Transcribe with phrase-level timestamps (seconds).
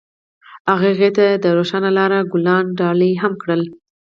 [0.71, 3.61] هغه هغې ته د روښانه لاره ګلان ډالۍ هم کړل.